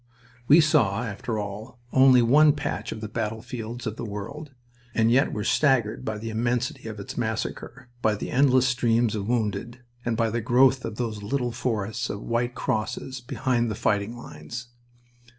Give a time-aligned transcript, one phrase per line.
[0.47, 4.49] We saw, after all, only one patch of the battlefields of the world,
[4.95, 9.27] and yet were staggered by the immensity of its massacre, by the endless streams of
[9.27, 14.17] wounded, and by the growth of those little forests of white crosses behind the fighting
[14.17, 14.69] lines.